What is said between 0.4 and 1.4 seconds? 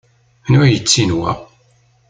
Anwa ay yettin wa?